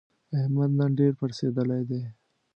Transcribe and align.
احمد 0.39 0.71
نن 0.79 0.91
ډېر 0.99 1.11
پړسېدلی 1.19 1.81
دی. 1.89 2.01